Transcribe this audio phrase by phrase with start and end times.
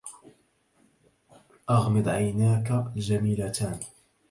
[1.69, 3.79] أغمض عيناك الجميلتان.